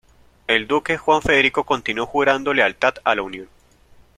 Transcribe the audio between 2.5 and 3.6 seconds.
lealtad a la unión.